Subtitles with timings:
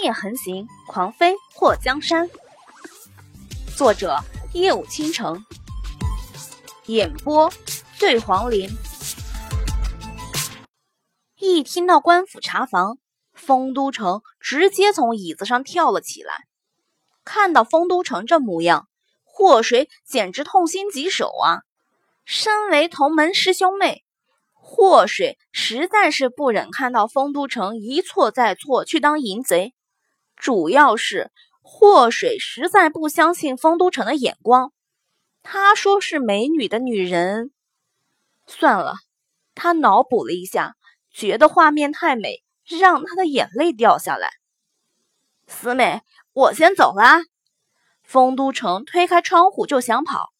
[0.00, 2.30] 念横行，狂飞破江山。
[3.76, 4.16] 作者：
[4.52, 5.44] 夜舞倾城，
[6.86, 7.52] 演播：
[7.98, 8.68] 醉黄林。
[11.40, 12.98] 一听到官府查房，
[13.34, 16.44] 丰都城直接从椅子上跳了起来。
[17.24, 18.88] 看到丰都城这模样，
[19.24, 21.62] 祸水简直痛心疾首啊！
[22.24, 24.04] 身为同门师兄妹。
[24.54, 29.74] 祸水实在是不忍看到丰都城一错再错去当淫贼，
[30.38, 34.72] 主要是祸水实在不相信丰都城的眼光。
[35.42, 37.50] 他说是美女的女人，
[38.46, 38.94] 算了，
[39.54, 40.76] 他脑补了一下，
[41.10, 44.30] 觉得画面太美，让他的眼泪掉下来。
[45.46, 47.24] 四妹，我先走了。
[48.02, 50.32] 丰都城推开窗户就想跑，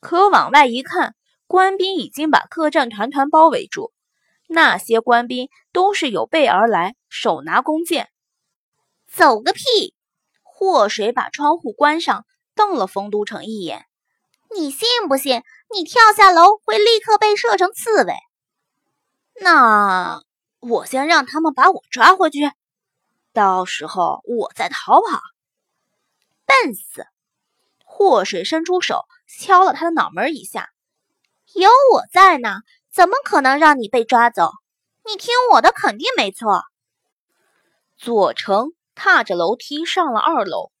[0.00, 1.14] 可往外一看。
[1.46, 3.92] 官兵已经把客栈团团包围住，
[4.46, 8.09] 那些官兵都是有备而来，手拿弓箭。
[9.12, 9.94] 走个屁！
[10.42, 13.86] 祸水把窗户关上，瞪了丰都城一眼。
[14.54, 15.42] 你信不信？
[15.74, 18.14] 你跳下楼会立刻被射成刺猬？
[19.40, 20.22] 那
[20.60, 22.52] 我先让他们把我抓回去，
[23.32, 25.20] 到时候我再逃跑。
[26.46, 27.06] 笨死！
[27.84, 30.70] 祸水伸出手敲了他的脑门一下。
[31.54, 32.60] 有我在呢，
[32.92, 34.50] 怎么可能让你被抓走？
[35.04, 36.62] 你听我的，肯定没错。
[37.96, 38.72] 左城
[39.02, 40.72] 踏着楼梯上了二楼，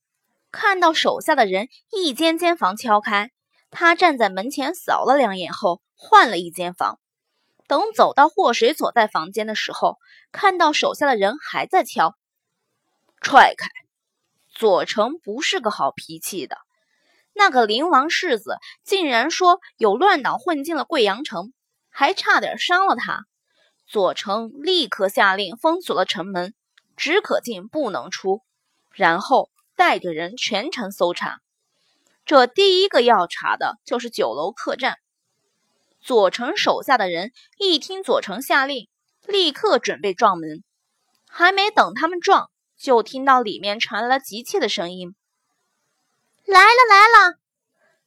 [0.52, 3.30] 看到手下的人一间间房敲开，
[3.70, 7.00] 他站在门前扫了两眼后，换了一间房。
[7.66, 9.96] 等走到祸水所在房间的时候，
[10.32, 12.14] 看到手下的人还在敲，
[13.22, 13.70] 踹开。
[14.54, 16.58] 左丞不是个好脾气的。
[17.32, 21.54] 那个灵王世子竟然说有乱党混进了贵阳城，
[21.88, 23.24] 还差点伤了他。
[23.86, 26.52] 左丞立刻下令封锁了城门，
[27.00, 28.42] 只可进不能出，
[28.92, 31.40] 然后带着人全城搜查。
[32.26, 34.98] 这第一个要查的就是酒楼客栈。
[36.02, 38.86] 左丞手下的人一听左丞下令，
[39.26, 40.62] 立刻准备撞门，
[41.26, 45.16] 还没等他们撞，就听到里面传来急切的声音。
[46.44, 47.38] 来了来了！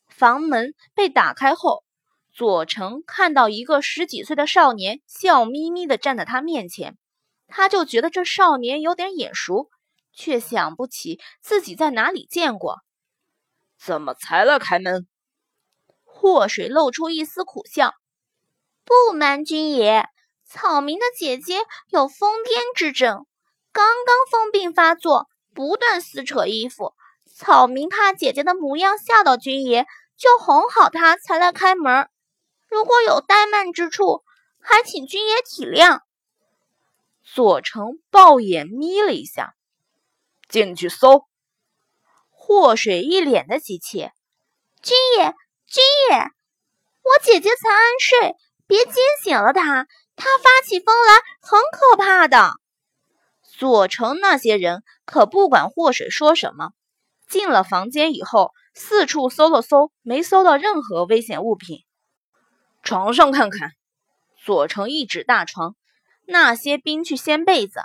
[0.08, 1.84] 房门被打开后，
[2.32, 6.96] 左成看到一个十几岁的少年笑眯眯地站在他面前，
[7.48, 9.70] 他就觉得这少年有点眼熟，
[10.14, 12.80] 却想不起自己在哪里见过。
[13.78, 15.08] 怎么才来开门？
[16.04, 17.94] 祸水露出一丝苦笑
[18.86, 20.08] ：“不瞒君爷，
[20.46, 21.60] 草民的姐姐
[21.90, 23.26] 有疯癫之症，
[23.72, 26.94] 刚刚疯病发作，不断撕扯衣服。”
[27.36, 32.08] 草民怕姐姐的模样吓到军爷，就哄好她才来开门。
[32.70, 34.24] 如果有怠慢之处，
[34.62, 36.03] 还请军爷体谅。
[37.24, 39.56] 左丞暴眼眯了一下，
[40.50, 41.26] 进去搜。
[42.30, 44.12] 祸水一脸的急切
[44.84, 45.34] ：“军爷，
[45.66, 48.36] 军爷，我姐姐才安睡，
[48.68, 49.88] 别惊醒了她。
[50.16, 52.54] 她发起疯来很可怕的。”
[53.58, 56.72] 左丞那些人可不管祸水说什么。
[57.30, 61.80] 进了房间以后，四处搜了搜，没搜到任何危险物品。
[62.84, 63.72] 床上看看。
[64.44, 65.76] 左丞一指大床，
[66.26, 67.82] 那些兵去掀被子。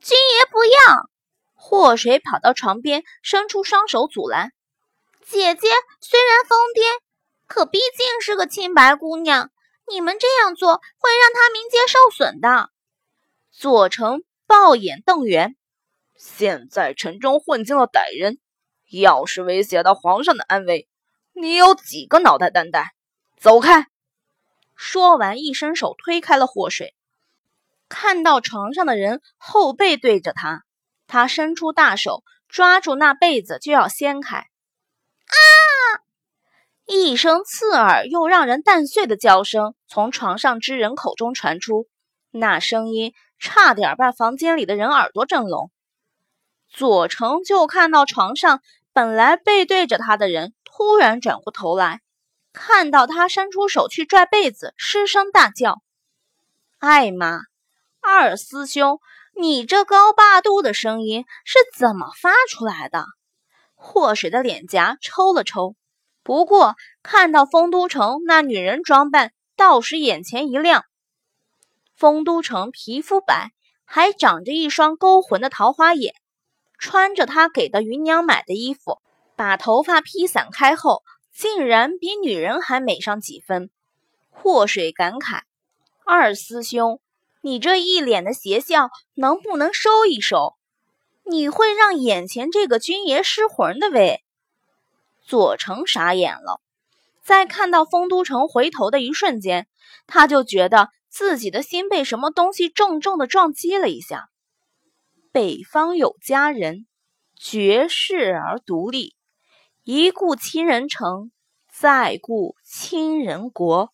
[0.00, 1.10] 军爷不要！
[1.54, 4.52] 祸水跑到床边，伸出双手阻拦。
[5.24, 5.68] 姐姐
[6.00, 7.00] 虽然疯癫，
[7.46, 9.50] 可毕竟是个清白姑娘，
[9.88, 12.70] 你们这样做会让她名节受损的。
[13.50, 15.56] 左丞暴眼瞪圆。
[16.16, 18.38] 现在城中混进了歹人。
[18.90, 20.88] 要是威胁到皇上的安危，
[21.34, 22.94] 你有几个脑袋担待？
[23.36, 23.88] 走开！
[24.74, 26.94] 说完，一伸手推开了祸水。
[27.88, 30.64] 看到床上的人后背对着他，
[31.06, 34.36] 他伸出大手抓住那被子就要掀开。
[34.38, 36.04] 啊！
[36.86, 41.86] 一声刺耳又让人蛋碎的叫声从床上之人口中传出，
[42.30, 45.70] 那声音差点把房间里的人耳朵震聋。
[46.68, 48.60] 左丞就看到床上。
[48.94, 52.00] 本来背对着他的人突然转过头来，
[52.52, 55.82] 看到他伸出手去拽被子，失声大叫
[56.80, 57.42] ：“艾玛，
[58.10, 59.00] 二师兄，
[59.36, 63.04] 你这高八度的声音是怎么发出来的？”
[63.76, 65.76] 祸水的脸颊抽了抽，
[66.22, 70.84] 不过看到丰都城那女人装扮，倒是眼前一亮。
[71.94, 73.52] 丰都城皮肤白，
[73.84, 76.14] 还长着一双勾魂的桃花眼。
[76.78, 79.02] 穿着他给的芸娘买的衣服，
[79.36, 81.02] 把头发披散开后，
[81.34, 83.70] 竟然比女人还美上几分。
[84.30, 85.42] 祸水感慨
[86.06, 87.00] ：“二师兄，
[87.40, 90.56] 你这一脸的邪笑，能不能收一收？
[91.24, 94.24] 你会让眼前这个军爷失魂的喂？
[95.24, 96.60] 左丞傻眼了，
[97.22, 99.68] 在看到丰都城回头的一瞬间，
[100.06, 104.30] 他就觉得自己的心被什么东西重重的撞击了一下。
[105.30, 106.86] 北方有佳人，
[107.38, 109.14] 绝世而独立，
[109.84, 111.30] 一顾倾人城，
[111.70, 113.92] 再顾倾人国。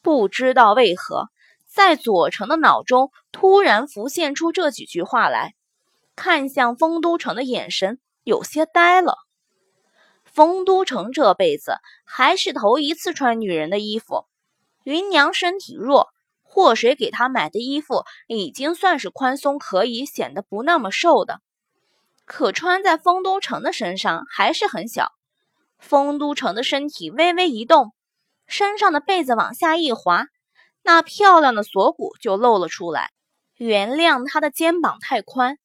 [0.00, 1.28] 不知道为何，
[1.74, 5.54] 在左成的脑中突然浮现出这几句话来，
[6.14, 9.16] 看向丰都城的眼神有些呆了。
[10.24, 14.26] 丰都城这辈子还是头一次穿女人的衣服，
[14.84, 16.10] 芸娘身体弱。
[16.44, 21.40] 祸水给他买的衣服已经算是宽松，可以显得不那么瘦的，
[22.24, 25.10] 可穿在丰都城的身上还是很小。
[25.80, 27.92] 丰都城的身体微微一动，
[28.46, 30.26] 身上的被子往下一滑，
[30.84, 33.10] 那漂亮的锁骨就露了出来。
[33.56, 35.58] 原谅他的肩膀太宽，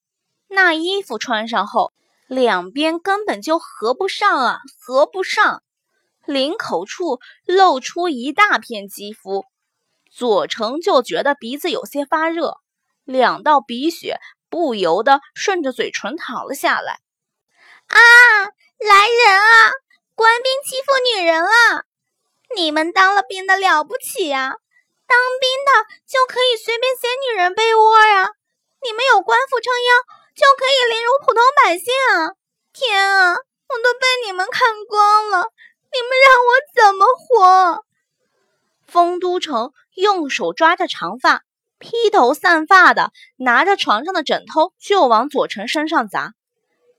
[0.48, 1.94] 那衣服穿上后，
[2.28, 5.62] 两边根本就合不上啊，合不上。
[6.26, 9.46] 领口处露出一大片肌肤。
[10.12, 12.58] 左成就觉得鼻子有些发热，
[13.04, 14.18] 两道鼻血
[14.50, 17.00] 不由得顺着嘴唇淌了下来。
[17.88, 17.98] 啊！
[18.80, 19.72] 来人啊！
[20.16, 21.84] 官兵欺负女人了！
[22.56, 24.56] 你们当了兵的了不起呀？
[25.10, 25.72] 当兵的
[26.06, 28.30] 就可以随便掀女人被窝呀？
[28.86, 29.90] 你们有官府撑腰，
[30.38, 32.38] 就可以凌辱普通百姓啊？
[32.72, 33.34] 天啊！
[33.34, 35.38] 我都被你们看光了，
[35.92, 37.84] 你们让我怎么活？
[38.88, 41.44] 丰都城用手抓着长发，
[41.78, 46.34] 披头散发的，拿着床上的枕头就往左成身上砸。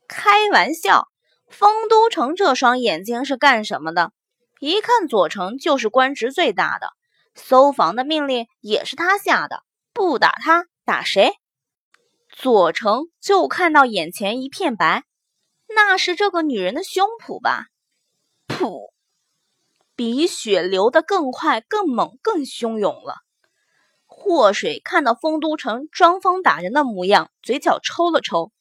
[0.06, 1.08] 开玩笑，
[1.48, 4.12] 丰都城这双眼睛是干什么的？
[4.60, 6.92] 一看左成就是官职最大的，
[7.34, 9.62] 搜房的命令也是他下的，
[9.92, 11.32] 不打他打谁？
[12.28, 15.04] 左成就看到眼前一片白，
[15.68, 17.66] 那是这个女人的胸脯吧？
[18.46, 18.90] 噗！
[19.96, 23.16] 鼻血流得更快、更猛、更汹涌了。
[24.06, 28.52] 祸水看到丰都城装疯打人的模样，嘴角抽了抽。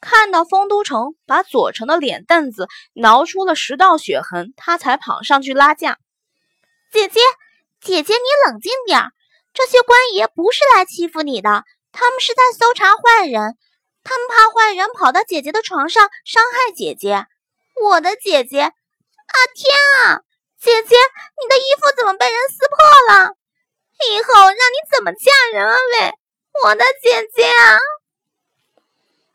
[0.00, 5.98] 看到丰都城把左城的脸蛋子挠出了十道血痕，他才跑上去拉架
[6.92, 7.18] ：“姐姐，
[7.80, 9.12] 姐姐，你冷静点儿。
[9.54, 13.56] 这些官爷不是来欺负你的，他们是在搜查坏人。
[14.04, 17.26] 他们怕坏人跑到姐姐的床上伤害姐姐。
[17.82, 20.22] 我的姐姐，啊天啊！”
[20.58, 22.76] 姐姐，你的衣服怎么被人撕破
[23.14, 23.34] 了？
[24.10, 25.76] 以后让你怎么嫁人啊？
[26.00, 26.14] 喂，
[26.64, 27.78] 我的姐姐啊！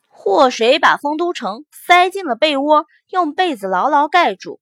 [0.07, 4.60] 祸水把丰都城塞进了被窝，用被子牢牢盖住，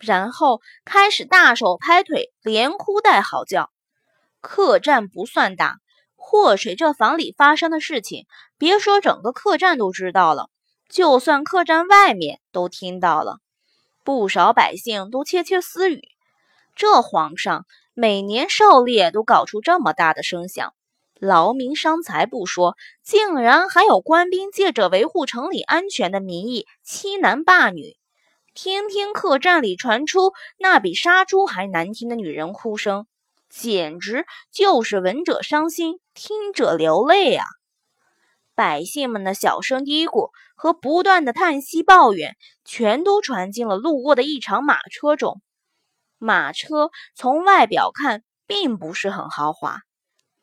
[0.00, 3.70] 然后开始大手拍腿，连哭带嚎叫。
[4.40, 5.76] 客栈不算大，
[6.16, 8.26] 祸水这房里发生的事情，
[8.56, 10.48] 别说整个客栈都知道了，
[10.88, 13.38] 就算客栈外面都听到了。
[14.02, 16.00] 不少百姓都窃窃私语：
[16.74, 20.72] 这皇上每年狩猎都搞出这么大的声响，
[21.18, 27.99] 劳民伤财不说，竟然还有官兵借着维护城里安全的名义欺男霸女。
[28.52, 33.06] 听听客栈里传出那比杀猪还难听的女人哭声，
[33.48, 37.46] 简直就是闻者伤心，听者流泪啊！
[38.56, 45.40] 百姓们的小声嘀咕和不断的叹息抱怨，全都传进了路过的一场马车中。
[46.18, 49.78] 马车从外表看并不是很豪华，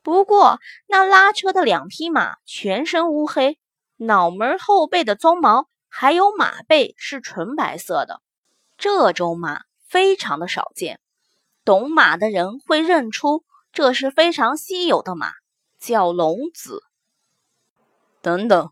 [0.02, 3.58] 不过那拉车的两匹马全身乌黑，
[3.96, 8.20] 脑门后背的鬃毛还有马背是纯白色的。
[8.76, 11.00] 这种马非常的少见，
[11.64, 15.32] 懂马的人会认出这是非常稀有的马，
[15.80, 16.82] 叫龙子。
[18.20, 18.70] 等等，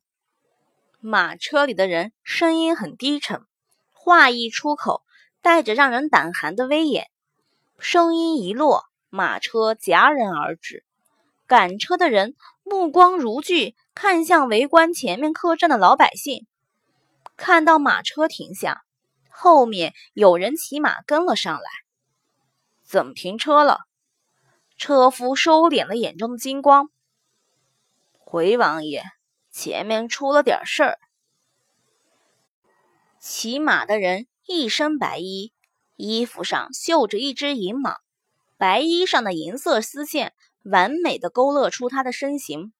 [1.00, 3.44] 马车里的人声音很低沉，
[3.92, 5.02] 话一出口
[5.40, 7.08] 带着让人胆寒的威严。
[7.78, 10.84] 声音一落，马车戛然而止。
[11.46, 16.46] 赶车的人目光如炬，看向围观前面客栈的老百姓。
[17.36, 18.84] 看到马车停下，
[19.28, 21.68] 后面有人骑马跟了上来。
[22.84, 23.80] 怎么停车了？
[24.76, 26.90] 车夫收敛了眼中的金光。
[28.12, 29.04] 回王爷。
[29.58, 30.98] 前面出了点事儿。
[33.18, 35.54] 骑马的人一身白衣，
[35.94, 37.96] 衣服上绣着一只银蟒，
[38.58, 42.74] 白衣上的银色丝线完美的勾勒出他的身形。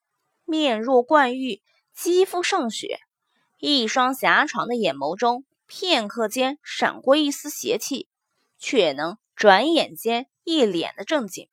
[0.44, 1.62] 面若冠玉，
[1.94, 3.00] 肌肤胜雪，
[3.58, 8.08] 一双狭长的眼眸中，片刻间闪过一丝邪气，
[8.58, 11.48] 却能转眼间一脸的正经。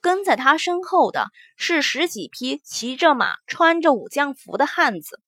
[0.00, 5.20] 跟在他身后的是十几匹骑着马、穿着武将服的汉子。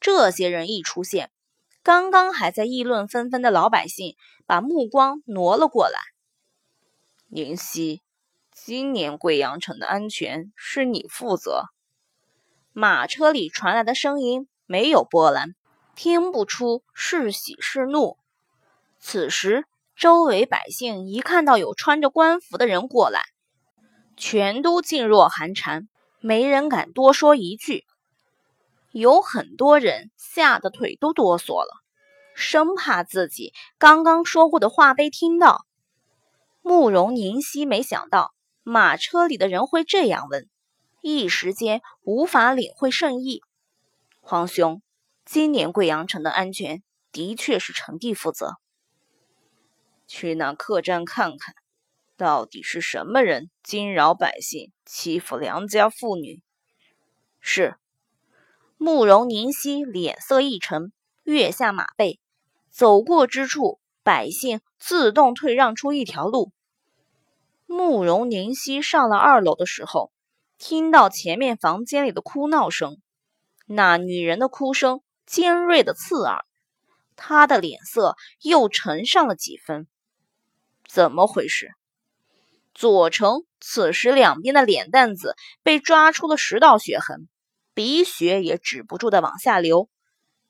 [0.00, 1.30] 这些人一出现，
[1.82, 4.16] 刚刚还在议论纷纷的老百姓
[4.46, 5.98] 把目光挪了过来。
[7.28, 8.02] 宁熙，
[8.50, 11.66] 今年贵阳城的安全是你负责。
[12.72, 15.54] 马车里传来的声音没有波澜，
[15.94, 18.16] 听不出是喜是怒。
[18.98, 23.20] 此时，周围百姓一看到有穿着官服的人过来，
[24.16, 27.84] 全都噤若寒蝉，没人敢多说一句。
[28.92, 31.82] 有很多人吓得腿都哆嗦了，
[32.34, 35.66] 生怕自己刚刚说过的话被听到。
[36.62, 40.48] 慕容宁熙没想到马车里的人会这样问，
[41.02, 43.42] 一时间无法领会圣意。
[44.24, 44.80] 皇兄，
[45.24, 48.54] 今年贵阳城的安全的确是臣弟负责。
[50.06, 51.56] 去那客栈看看，
[52.16, 56.40] 到底是什么人惊扰百姓，欺负良家妇女？
[57.40, 57.74] 是。
[58.78, 60.92] 慕容宁熙脸色一沉，
[61.24, 62.20] 跃下马背，
[62.70, 63.80] 走过之处。
[64.04, 66.52] 百姓自动退让出一条路。
[67.66, 70.12] 慕容宁熙上了二楼的时候，
[70.58, 73.00] 听到前面房间里的哭闹声，
[73.74, 76.44] 那女人的哭声尖锐的刺耳，
[77.16, 79.86] 他的脸色又沉上了几分。
[80.86, 81.70] 怎么回事？
[82.74, 87.28] 左丞此时两边的脸蛋子被抓出了十道血痕，
[87.72, 89.88] 鼻血也止不住的往下流。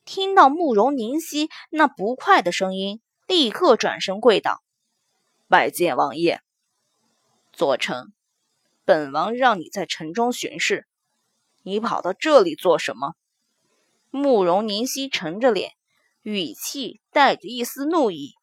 [0.03, 3.01] 听到慕容宁熙那不快的声音。
[3.25, 4.61] 立刻转身跪倒，
[5.47, 6.41] 拜见王爷。
[7.53, 8.11] 左丞，
[8.83, 10.85] 本王让你在城中巡视，
[11.63, 13.13] 你跑到这里做什么？
[14.11, 15.71] 慕容宁熙沉着脸，
[16.21, 18.33] 语气带着一丝怒意。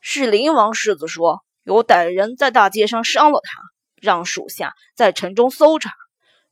[0.00, 3.62] 是灵王世子说有歹人在大街上伤了他，
[4.00, 5.90] 让属下在城中搜查。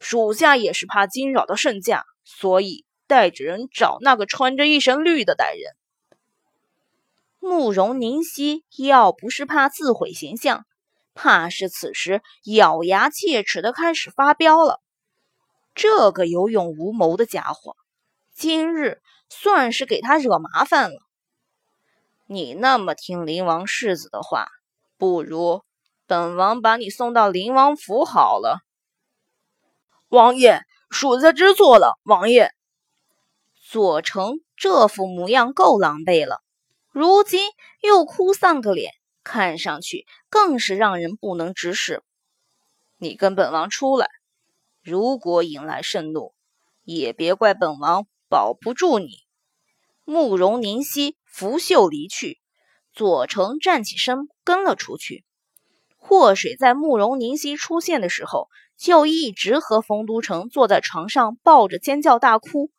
[0.01, 5.77] 属下也是怕惊扰到圣驾，所以带着人找那个穿着一身绿的歹人。
[7.39, 10.67] 慕容宁熙要不是怕自毁形象，
[11.15, 14.82] 怕是此时咬牙切齿的开始发飙了。
[15.75, 17.76] 这个有勇无谋的家伙，
[18.35, 20.97] 今日算是给他惹麻烦了。
[22.26, 24.49] 你那么听灵王世子的话，
[24.99, 25.62] 不如
[26.07, 28.61] 本王把你送到灵王府好了。
[30.09, 31.99] 王爷，属下知错了。
[32.05, 32.50] 王爷，
[33.55, 36.43] 左丞这副模样够狼狈了。
[36.91, 37.50] 如今
[37.81, 38.93] 又哭丧个脸，
[39.25, 42.02] 看上去更是让人不能直视。
[42.99, 44.09] 你跟本王出来，
[44.83, 46.35] 如果引来盛怒，
[46.83, 49.19] 也别怪本王保不住你。
[50.05, 52.41] 慕容宁熙拂袖离去，
[52.93, 55.25] 左丞站起身跟了出去。
[55.97, 62.71] 祸水在慕容宁熙出现的时候，就一直和冯都城坐在床上抱着尖叫大哭。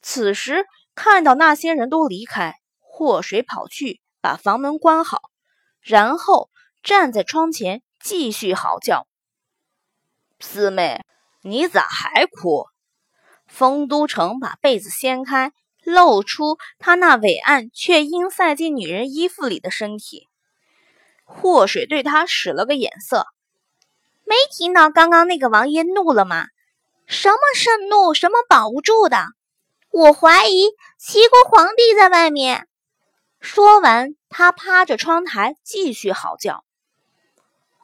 [0.00, 2.54] 此时看到那些人都离开。
[2.80, 5.20] 祸水跑去把房门关好，
[5.80, 6.50] 然后
[6.82, 9.06] 站在窗前继续嚎叫
[10.38, 11.00] ：“四妹，
[11.42, 12.66] 你咋还哭？”
[13.46, 15.52] 丰都城把被子掀开，
[15.84, 20.28] 露出他那伟岸却因塞进女人衣服里的身体。
[21.24, 23.26] 祸水对他使了个眼色
[24.24, 26.46] ：“没听到刚刚那个王爷怒了吗？
[27.06, 29.24] 什么盛怒，什么保不住的？
[29.90, 32.68] 我怀疑齐国皇帝在外面。”
[33.40, 36.64] 说完，他趴着窗台继续嚎叫：“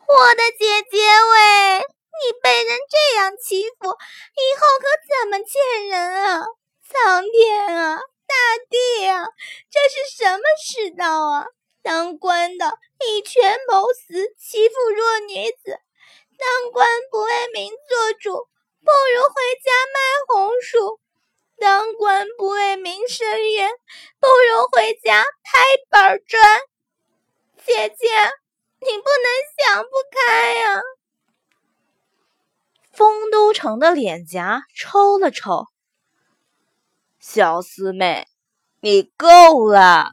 [0.07, 1.83] 我的姐姐喂，
[2.21, 6.47] 你被人这样欺负，以后可怎么见人啊？
[6.89, 8.35] 苍天啊，大
[8.69, 9.27] 地啊，
[9.71, 11.47] 这是什么世道啊？
[11.83, 15.73] 当官的以权谋私，欺负弱女子；
[16.37, 18.49] 当官不为民做主，
[18.85, 21.01] 不如回家卖红薯。”
[21.61, 23.69] 当官不为民伸冤，
[24.21, 25.59] 不如回家拍
[25.91, 26.61] 板砖。
[27.67, 28.09] 姐姐，
[28.79, 30.81] 你不能想不开呀！
[32.99, 35.69] 丰都城的脸颊抽了抽，
[37.21, 38.27] 小四妹，
[38.81, 40.11] 你够了。